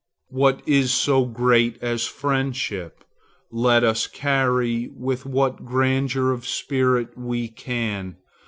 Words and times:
What 0.31 0.63
is 0.67 0.91
so 0.91 1.25
great 1.25 1.77
as 1.83 2.07
friendship, 2.07 3.03
let 3.51 3.83
us 3.83 4.07
carry 4.07 4.89
with 4.95 5.27
what 5.27 5.63
grandeur 5.63 6.31
of 6.31 6.47
spirit 6.47 7.15
we 7.15 7.47
can. 7.49 8.17